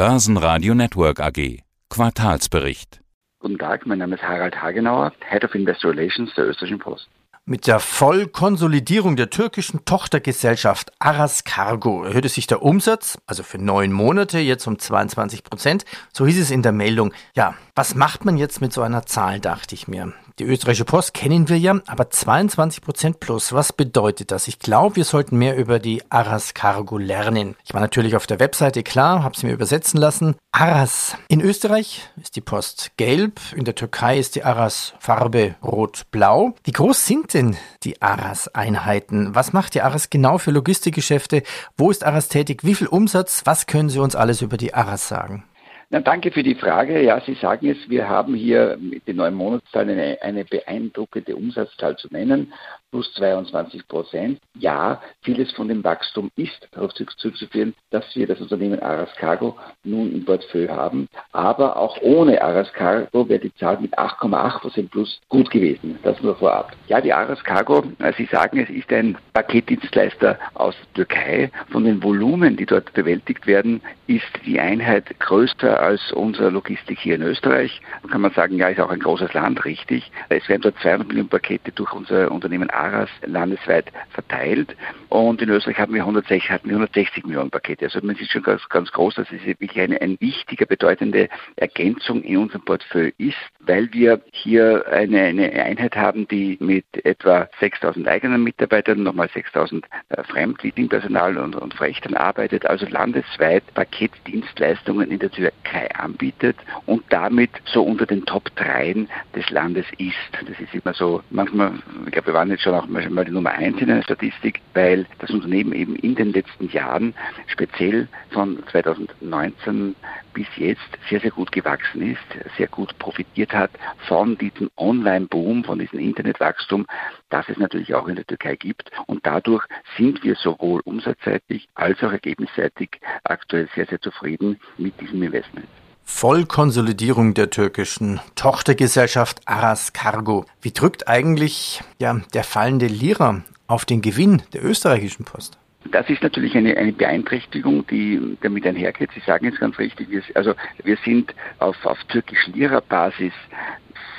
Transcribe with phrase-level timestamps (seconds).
[0.00, 1.58] Börsenradio Network AG.
[1.90, 3.02] Quartalsbericht.
[3.38, 7.06] Guten Tag, mein Name ist Harald Hagenauer, Head of Investor Relations der Österreichischen Post.
[7.44, 13.92] Mit der Vollkonsolidierung der türkischen Tochtergesellschaft Aras Cargo erhöhte sich der Umsatz, also für neun
[13.92, 15.84] Monate, jetzt um 22 Prozent.
[16.14, 17.12] So hieß es in der Meldung.
[17.34, 20.14] Ja, was macht man jetzt mit so einer Zahl, dachte ich mir.
[20.40, 24.48] Die österreichische Post kennen wir ja, aber 22 Prozent plus, was bedeutet das?
[24.48, 27.56] Ich glaube, wir sollten mehr über die Aras Cargo lernen.
[27.62, 30.36] Ich war natürlich auf der Webseite klar, habe sie mir übersetzen lassen.
[30.50, 31.14] Aras.
[31.28, 36.54] In Österreich ist die Post gelb, in der Türkei ist die Aras Farbe rot-blau.
[36.64, 39.34] Wie groß sind denn die Aras-Einheiten?
[39.34, 41.42] Was macht die Aras genau für Logistikgeschäfte?
[41.76, 42.64] Wo ist Aras tätig?
[42.64, 43.42] Wie viel Umsatz?
[43.44, 45.44] Was können Sie uns alles über die Aras sagen?
[45.92, 47.02] Na, danke für die Frage.
[47.02, 51.96] Ja, Sie sagen es, wir haben hier mit den neuen Monatszahlen eine, eine beeindruckende Umsatzzahl
[51.96, 52.52] zu nennen
[52.90, 54.40] plus 22 Prozent.
[54.54, 60.12] Ja, vieles von dem Wachstum ist darauf zurückzuführen, dass wir das Unternehmen Aras Cargo nun
[60.12, 61.08] im Portfolio haben.
[61.32, 65.98] Aber auch ohne Aras Cargo wäre die Zahl mit 8,8 Prozent plus gut gewesen.
[66.02, 66.72] Das nur vorab.
[66.88, 71.50] Ja, die Aras Cargo, äh, Sie sagen, es ist ein Paketdienstleister aus der Türkei.
[71.70, 77.14] Von den Volumen, die dort bewältigt werden, ist die Einheit größer als unsere Logistik hier
[77.14, 77.80] in Österreich.
[78.02, 80.10] Da kann man sagen, ja, ist auch ein großes Land, richtig.
[80.28, 84.76] Es werden dort 200 Millionen Pakete durch unser Unternehmen ARAS landesweit verteilt.
[85.08, 87.86] Und in Österreich haben wir 160, hatten wir 160 Millionen Pakete.
[87.86, 92.22] Also man sieht schon ganz, ganz groß, dass es wirklich eine, eine wichtige, bedeutende Ergänzung
[92.22, 98.06] in unserem Portfolio ist, weil wir hier eine, eine Einheit haben, die mit etwa 6000
[98.06, 105.30] eigenen Mitarbeitern, nochmal 6000 äh, Fremdleasingpersonal und, und Frechtern arbeitet, also landesweit Paketdienstleistungen in der
[105.30, 110.14] Türkei anbietet und damit so unter den Top 3 des Landes ist.
[110.32, 111.72] Das ist immer so, manchmal,
[112.06, 115.06] ich glaube, wir waren jetzt schon auch mal die Nummer eins in der Statistik, weil
[115.18, 117.14] das Unternehmen eben in den letzten Jahren,
[117.46, 119.94] speziell von 2019
[120.32, 123.70] bis jetzt, sehr, sehr gut gewachsen ist, sehr gut profitiert hat
[124.06, 126.86] von diesem Online-Boom, von diesem Internetwachstum,
[127.28, 128.90] das es natürlich auch in der Türkei gibt.
[129.06, 129.64] Und dadurch
[129.96, 135.66] sind wir sowohl umsatzseitig als auch ergebnisseitig aktuell sehr, sehr zufrieden mit diesem Investment.
[136.12, 140.44] Vollkonsolidierung der türkischen Tochtergesellschaft Aras Cargo.
[140.60, 145.56] Wie drückt eigentlich ja, der fallende Lira auf den Gewinn der österreichischen Post?
[145.90, 149.10] Das ist natürlich eine, eine Beeinträchtigung, die damit einhergeht.
[149.14, 150.52] Sie sagen jetzt ganz richtig, wir, also
[150.84, 153.32] wir sind auf, auf türkisch-Lira-Basis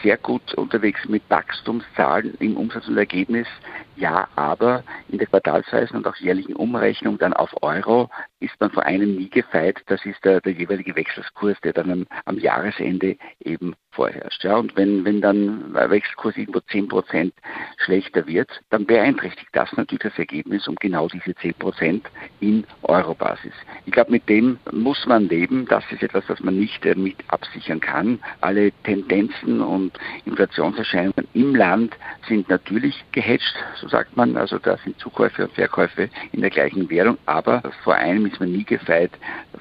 [0.02, 3.48] sehr gut unterwegs mit Wachstumszahlen im Umsatz und Ergebnis.
[3.96, 8.84] Ja, aber in der Quartalsweisen und auch jährlichen Umrechnung dann auf Euro ist man vor
[8.84, 9.82] einem nie gefeit.
[9.88, 14.44] Das ist der, der jeweilige Wechselskurs, der dann am, am Jahresende eben vorherrscht.
[14.44, 17.34] Ja, und wenn, wenn dann der Wechselkurs irgendwo 10 Prozent
[17.78, 22.08] schlechter wird, dann beeinträchtigt das natürlich das Ergebnis um genau diese 10 Prozent
[22.40, 23.54] in Eurobasis.
[23.86, 25.66] Ich glaube, mit dem muss man leben.
[25.68, 28.20] Das ist etwas, was man nicht äh, mit absichern kann.
[28.40, 29.92] Alle Tendenzen und
[30.26, 31.96] Inflationserscheinungen im Land
[32.28, 34.38] sind natürlich gehatcht, so sagt man.
[34.38, 37.18] Also da sind Zukäufe und Verkäufe in der gleichen Währung.
[37.26, 39.12] Aber vor einem ist man nie gefeit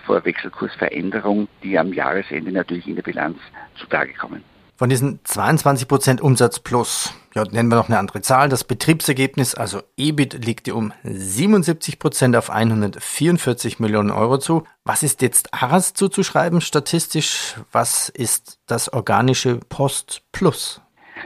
[0.07, 3.39] vor Wechselkursveränderung, die am Jahresende natürlich in der Bilanz
[3.77, 4.43] zutage kommen.
[4.81, 8.49] Von diesen 22 Prozent Umsatz plus, ja, nennen wir noch eine andere Zahl.
[8.49, 14.65] Das Betriebsergebnis, also EBIT, liegt um 77 Prozent auf 144 Millionen Euro zu.
[14.85, 17.57] Was ist jetzt ARAS zuzuschreiben statistisch?
[17.73, 20.81] Was ist das organische Post Plus?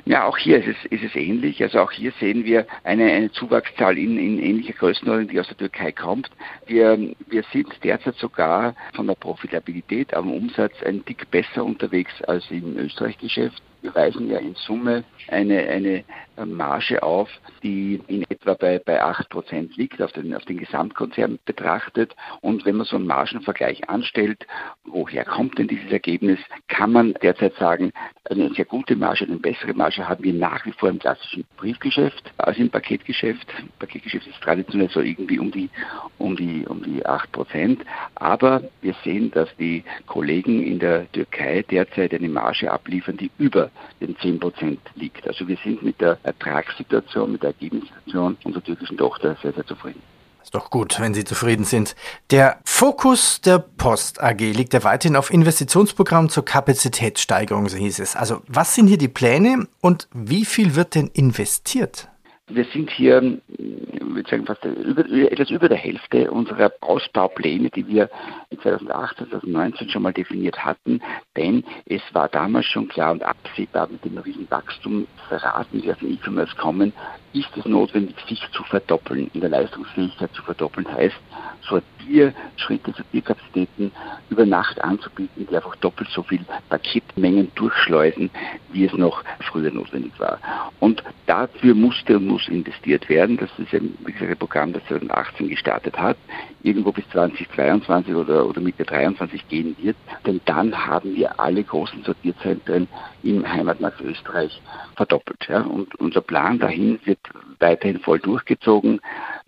[0.04, 1.62] Ja, auch hier ist es, ist es ähnlich.
[1.62, 5.56] Also auch hier sehen wir eine, eine Zuwachszahl in, in ähnlicher Größenordnung, die aus der
[5.56, 6.30] Türkei kommt.
[6.66, 12.50] Wir, wir sind derzeit sogar von der Profitabilität am Umsatz ein Tick besser unterwegs als
[12.50, 13.62] im Österreich-Geschäft.
[13.84, 16.04] Wir weisen ja in Summe eine, eine
[16.46, 17.28] Marge auf,
[17.62, 22.16] die in etwa bei, bei 8% liegt, auf den, auf den Gesamtkonzern betrachtet.
[22.40, 24.46] Und wenn man so einen Margenvergleich anstellt,
[24.86, 27.92] woher kommt denn dieses Ergebnis, kann man derzeit sagen,
[28.30, 32.32] eine sehr gute Marge, eine bessere Marge haben wir nach wie vor im klassischen Briefgeschäft
[32.38, 33.46] als im Paketgeschäft.
[33.78, 35.68] Paketgeschäft ist traditionell so irgendwie um die,
[36.16, 37.80] um die, um die 8%.
[38.14, 43.70] Aber wir sehen, dass die Kollegen in der Türkei derzeit eine Marge abliefern, die über
[44.00, 45.26] den 10% liegt.
[45.26, 50.02] Also wir sind mit der Ertragssituation, mit der Ergebnissituation unserer türkischen Tochter sehr, sehr zufrieden.
[50.42, 51.96] Ist doch gut, wenn Sie zufrieden sind.
[52.30, 58.14] Der Fokus der Post AG liegt ja weiterhin auf Investitionsprogramm zur Kapazitätssteigerung, so hieß es.
[58.14, 62.08] Also was sind hier die Pläne und wie viel wird denn investiert?
[62.48, 67.88] Wir sind hier, ich würde sagen, fast über, etwas über der Hälfte unserer Ausbaupläne, die
[67.88, 68.10] wir
[68.50, 71.00] in 2018, 2019 schon mal definiert hatten,
[71.38, 76.12] denn es war damals schon klar und absehbar mit dem riesen Wachstumsraten, die aus dem
[76.12, 76.92] E-Commerce kommen,
[77.32, 81.16] ist es notwendig, sich zu verdoppeln, in der Leistungsfähigkeit zu verdoppeln, heißt
[81.62, 83.90] Sortierschritte, Sortierkapazitäten
[84.28, 88.30] über Nacht anzubieten, die einfach doppelt so viel Paketmengen durchschleusen,
[88.70, 90.38] wie es noch früher notwendig war.
[90.80, 93.36] Und dafür musste und muss investiert werden.
[93.36, 96.16] Das ist ein, wie gesagt, ein Programm, das 2018 gestartet hat,
[96.64, 99.96] irgendwo bis 2022 oder, oder Mitte 23 gehen wird.
[100.26, 102.88] Denn dann haben wir alle großen Sortierzentren
[103.22, 104.60] im Heimatmarkt Österreich
[104.96, 105.46] verdoppelt.
[105.48, 105.60] Ja.
[105.60, 107.20] Und unser Plan dahin wird
[107.60, 109.00] weiterhin voll durchgezogen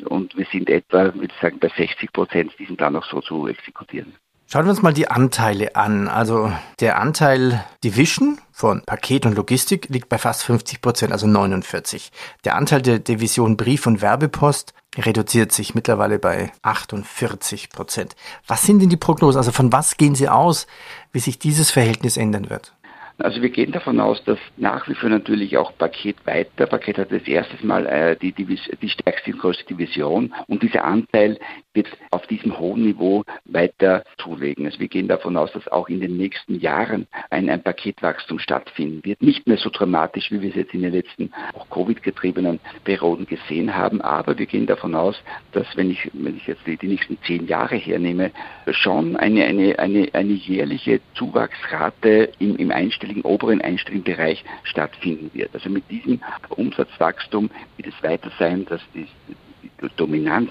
[0.04, 3.48] und wir sind etwa, würde ich sagen, bei 60 Prozent, diesen Plan auch so zu
[3.48, 4.14] exekutieren.
[4.48, 6.06] Schauen wir uns mal die Anteile an.
[6.06, 12.12] Also der Anteil Division von Paket und Logistik liegt bei fast 50 Prozent, also 49.
[12.44, 18.14] Der Anteil der Division Brief- und Werbepost reduziert sich mittlerweile bei 48 Prozent.
[18.46, 19.38] Was sind denn die Prognosen?
[19.38, 20.68] Also von was gehen Sie aus,
[21.10, 22.72] wie sich dieses Verhältnis ändern wird?
[23.18, 27.10] Also wir gehen davon aus, dass nach wie vor natürlich auch Paket weiter, Paket hat
[27.10, 31.38] das erste Mal äh, die, die, die stärkste und größte Division und dieser Anteil
[31.76, 34.66] wird auf diesem hohen Niveau weiter zulegen.
[34.66, 39.04] Also wir gehen davon aus, dass auch in den nächsten Jahren ein, ein Paketwachstum stattfinden
[39.04, 39.22] wird.
[39.22, 43.74] Nicht mehr so dramatisch, wie wir es jetzt in den letzten auch Covid-getriebenen Perioden gesehen
[43.74, 45.16] haben, aber wir gehen davon aus,
[45.52, 48.32] dass wenn ich, wenn ich jetzt die, die nächsten zehn Jahre hernehme,
[48.70, 55.50] schon eine, eine, eine, eine jährliche Zuwachsrate im, im einstelligen, oberen einstelligen Bereich stattfinden wird.
[55.54, 59.06] Also mit diesem Umsatzwachstum wird es weiter sein, dass die,
[59.96, 60.50] Dominanz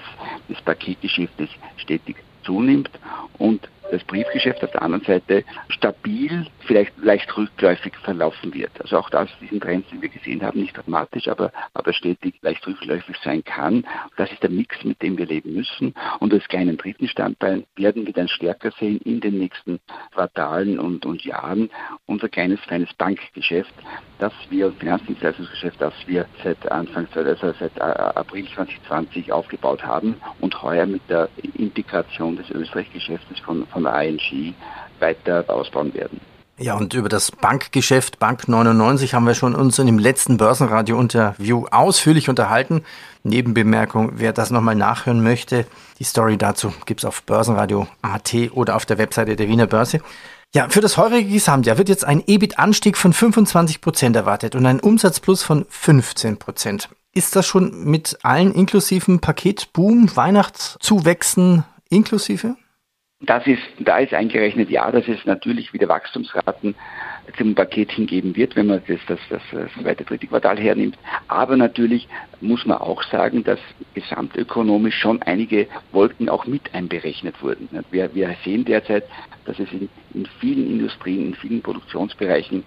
[0.50, 2.89] des Paketgeschäftes stetig zunimmt
[3.38, 8.72] und das Briefgeschäft auf der anderen Seite stabil, vielleicht leicht rückläufig verlaufen wird.
[8.81, 12.66] Also auch das, diesen Trend, den wir gesehen haben, nicht dramatisch, aber, aber stetig leicht
[12.66, 13.86] rückläufig sein kann.
[14.18, 15.94] Das ist der Mix, mit dem wir leben müssen.
[16.19, 19.80] Und als kleinen dritten Standbein werden wir dann stärker sehen in den nächsten
[20.13, 21.69] Quartalen und, und Jahren
[22.06, 23.74] unser kleines, feines Bankgeschäft,
[24.19, 30.85] das wir, Finanzdienstleistungsgeschäft, das wir seit Anfang, also seit April 2020 aufgebaut haben und heuer
[30.85, 34.56] mit der Integration des Österreich-Geschäftes von von der ING
[35.00, 36.19] weiter ausbauen werden.
[36.57, 41.65] Ja, und über das Bankgeschäft Bank 99 haben wir schon uns in dem letzten Börsenradio-Interview
[41.69, 42.85] ausführlich unterhalten.
[43.23, 45.65] Nebenbemerkung, wer das nochmal nachhören möchte,
[46.00, 50.00] die Story dazu gibt es auf Börsenradio.at oder auf der Webseite der Wiener Börse.
[50.53, 54.80] Ja, für das heurige Gesamtjahr wird jetzt ein EBIT-Anstieg von 25 Prozent erwartet und ein
[54.80, 56.89] Umsatzplus von 15 Prozent.
[57.13, 62.56] Ist das schon mit allen inklusiven Paketboom, Weihnachtszuwächsen inklusive?
[63.21, 66.75] Das ist, da ist eingerechnet, ja, dass es natürlich wieder Wachstumsraten
[67.38, 70.98] zum Paket hingeben wird, wenn man das, das, das, das zweite, dritte Quartal hernimmt.
[71.27, 72.07] Aber natürlich
[72.42, 73.60] muss man auch sagen, dass
[73.94, 77.69] gesamtökonomisch schon einige Wolken auch mit einberechnet wurden.
[77.92, 79.06] Wir, wir sehen derzeit,
[79.45, 82.63] dass es in, in vielen Industrien, in vielen Produktionsbereichen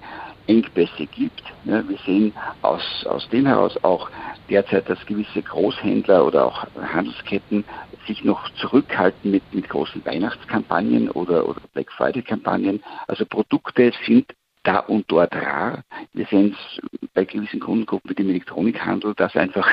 [0.48, 1.42] Engpässe gibt.
[1.64, 2.32] wir sehen
[2.62, 4.08] aus, aus dem heraus auch
[4.48, 7.64] derzeit, dass gewisse Großhändler oder auch Handelsketten
[8.06, 12.82] sich noch zurückhalten mit, mit großen Weihnachtskampagnen oder, oder Black Friday-Kampagnen.
[13.06, 14.34] Also Produkte sind
[14.68, 15.82] da und dort rar.
[16.12, 19.66] Wir sehen es bei gewissen Kundengruppen wie dem Elektronikhandel, dass einfach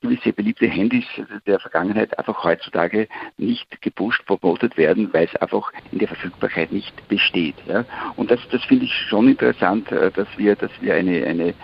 [0.00, 1.04] gewisse beliebte Handys
[1.46, 7.08] der Vergangenheit einfach heutzutage nicht gepusht, promotet werden, weil es einfach in der Verfügbarkeit nicht
[7.08, 7.56] besteht.
[7.66, 7.84] Ja.
[8.16, 11.54] Und das, das finde ich schon interessant, äh, dass wir, dass wir eine, eine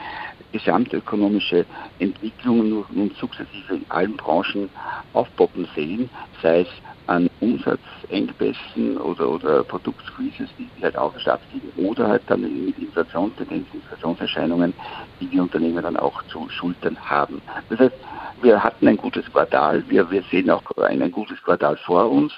[0.55, 1.67] gesamtökonomische
[1.99, 4.71] Entwicklung nun sukzessive in allen Branchen
[5.13, 6.09] aufpoppen sehen,
[6.41, 6.69] sei es
[7.09, 14.73] an Umsatzengpässen oder, oder Produktsqueezes, die halt auch stattfinden, oder halt dann mit Inflationstendenzen, Inflationserscheinungen,
[15.21, 17.43] die die Unternehmen dann auch zu schultern haben.
[17.69, 17.97] Das heißt,
[18.41, 22.33] wir hatten ein gutes Quartal, wir, wir sehen auch ein, ein gutes Quartal vor uns,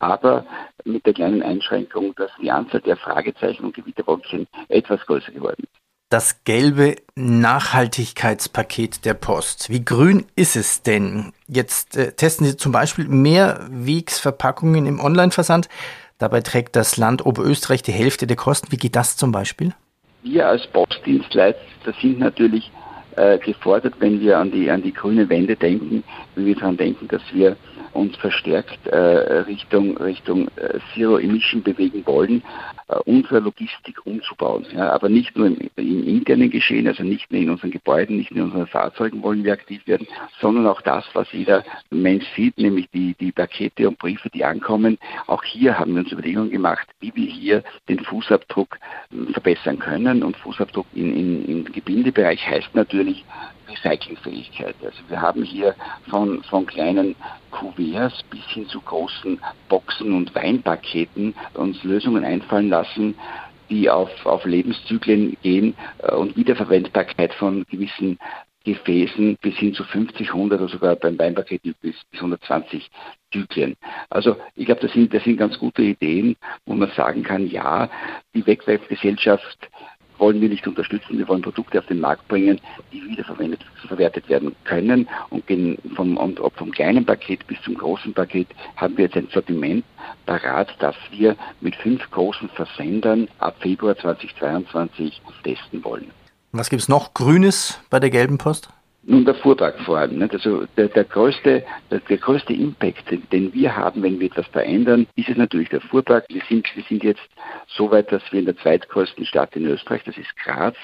[0.00, 0.44] aber
[0.84, 5.80] mit der kleinen Einschränkung, dass die Anzahl der Fragezeichen und Gewitterwolkchen etwas größer geworden ist
[6.10, 9.70] das gelbe Nachhaltigkeitspaket der Post.
[9.70, 11.32] Wie grün ist es denn?
[11.46, 15.68] Jetzt äh, testen Sie zum Beispiel Mehrwegsverpackungen im Online-Versand.
[16.18, 18.72] Dabei trägt das Land Oberösterreich die Hälfte der Kosten.
[18.72, 19.72] Wie geht das zum Beispiel?
[20.22, 22.70] Wir als Postdienstleister sind natürlich
[23.20, 26.02] äh, gefordert, wenn wir an die, an die grüne Wende denken,
[26.34, 27.56] wenn wir daran denken, dass wir
[27.92, 32.42] uns verstärkt äh, Richtung, Richtung äh, Zero Emission bewegen wollen,
[32.88, 34.64] äh, unsere Logistik umzubauen.
[34.74, 38.30] Ja, aber nicht nur im, im, internen Geschehen, also nicht nur in unseren Gebäuden, nicht
[38.30, 40.06] nur in unseren Fahrzeugen wollen wir aktiv werden,
[40.40, 44.98] sondern auch das, was jeder Mensch sieht, nämlich die, die Pakete und Briefe, die ankommen.
[45.26, 48.78] Auch hier haben wir uns Überlegungen gemacht, wie wir hier den Fußabdruck
[49.10, 50.22] äh, verbessern können.
[50.22, 53.24] Und Fußabdruck im Gebindebereich heißt natürlich, natürlich
[53.68, 54.74] Recyclingfähigkeit.
[54.82, 55.74] Also wir haben hier
[56.08, 57.14] von, von kleinen
[57.50, 63.14] Kuverts bis hin zu großen Boxen und Weinpaketen uns Lösungen einfallen lassen,
[63.68, 68.18] die auf, auf Lebenszyklen gehen äh, und Wiederverwendbarkeit von gewissen
[68.64, 72.90] Gefäßen bis hin zu 50, 100 oder sogar beim Weinpaket bis, bis 120
[73.32, 73.74] Zyklen.
[74.10, 76.36] Also ich glaube, das sind, das sind ganz gute Ideen,
[76.66, 77.88] wo man sagen kann, ja,
[78.34, 79.70] die Wegwerfgesellschaft
[80.20, 81.18] wollen wir nicht unterstützen.
[81.18, 82.60] Wir wollen Produkte auf den Markt bringen,
[82.92, 85.08] die wiederverwendet verwertet werden können.
[85.30, 85.44] Und
[85.96, 89.84] vom, und vom kleinen Paket bis zum großen Paket haben wir jetzt ein Sortiment
[90.26, 96.10] parat, das wir mit fünf großen Versendern ab Februar 2022 testen wollen.
[96.52, 98.70] Was gibt es noch Grünes bei der gelben Post?
[99.02, 100.18] Nun, der Fuhrpark vor allem.
[100.18, 100.34] Nicht?
[100.34, 105.06] Also der, der, größte, der, der, größte Impact, den, wir haben, wenn wir etwas verändern,
[105.16, 106.26] ist es natürlich der Fuhrpark.
[106.28, 107.22] Wir sind, wir sind jetzt
[107.66, 110.76] so weit, dass wir in der zweitgrößten Stadt in Österreich, das ist Graz,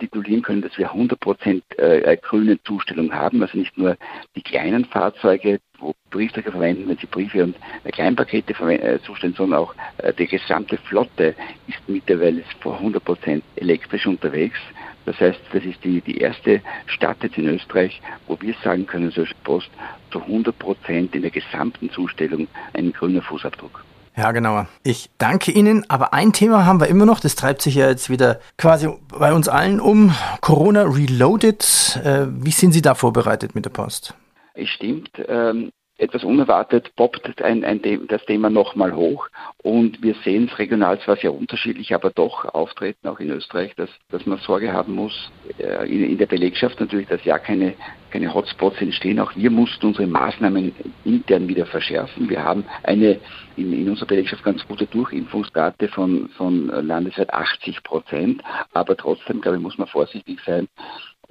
[0.00, 3.40] titulieren können, dass wir 100 Prozent äh, grüne Zustellung haben.
[3.42, 3.96] Also nicht nur
[4.34, 7.56] die kleinen Fahrzeuge, wo Briefträger verwenden, wenn sie Briefe und
[7.92, 11.34] Kleinpakete äh, zustellen, sondern auch äh, die gesamte Flotte
[11.68, 14.58] ist mittlerweile vor 100 Prozent elektrisch unterwegs.
[15.04, 19.10] Das heißt, das ist die, die erste Stadt jetzt in Österreich, wo wir sagen können,
[19.10, 19.70] so Post
[20.10, 23.84] zu 100 Prozent in der gesamten Zustellung ein grüner Fußabdruck.
[24.16, 24.66] Ja, genau.
[24.82, 28.10] Ich danke Ihnen, aber ein Thema haben wir immer noch, das treibt sich ja jetzt
[28.10, 30.14] wieder quasi bei uns allen um.
[30.42, 32.00] Corona Reloaded.
[32.04, 34.14] Äh, wie sind Sie da vorbereitet mit der Post?
[34.54, 35.10] Es stimmt.
[35.28, 39.28] Ähm, etwas unerwartet poppt ein, ein, das Thema nochmal hoch
[39.62, 43.88] und wir sehen es regional zwar sehr unterschiedlich, aber doch auftreten, auch in Österreich, dass,
[44.10, 47.74] dass man Sorge haben muss, äh, in, in der Belegschaft natürlich, dass ja keine,
[48.10, 49.20] keine Hotspots entstehen.
[49.20, 50.72] Auch wir mussten unsere Maßnahmen
[51.04, 52.28] intern wieder verschärfen.
[52.28, 53.20] Wir haben eine
[53.56, 58.42] in, in unserer Belegschaft ganz gute Durchimpfungsrate von, von landesweit 80 Prozent,
[58.72, 60.68] aber trotzdem, glaube ich, muss man vorsichtig sein,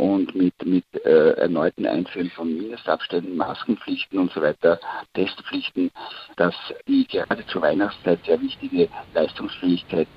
[0.02, 4.80] und mit, mit äh, erneuten Einführen von Mindestabständen, Maskenpflichten und so weiter,
[5.14, 5.92] Testpflichten,
[6.38, 6.56] dass
[6.88, 10.08] die gerade zur Weihnachtszeit sehr wichtige Leistungsfähigkeit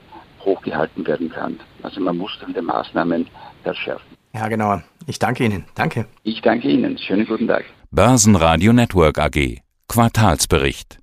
[0.41, 1.61] hochgehalten werden kann.
[1.83, 3.27] Also man muss dann wieder Maßnahmen
[3.63, 4.17] verschärfen.
[4.35, 4.81] Ja, genau.
[5.07, 5.67] Ich danke Ihnen.
[5.75, 6.07] Danke.
[6.23, 6.97] Ich danke Ihnen.
[6.97, 7.65] Schönen guten Tag.
[7.91, 9.61] Börsenradio Network AG.
[9.89, 10.99] Quartalsbericht.